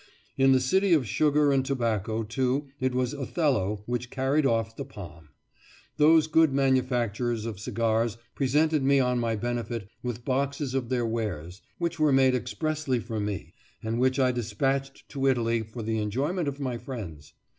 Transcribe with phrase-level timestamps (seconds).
[0.35, 4.83] In the city of sugar and tobacco, too, it was "Othello" which carried off the
[4.83, 5.29] palm.
[5.97, 11.61] Those good manufacturers of cigars presented me on my benefit with boxes of their wares,
[11.77, 13.53] which were made expressly for me,
[13.83, 17.33] and which I dispatched to Italy for the enjoyment of my friends.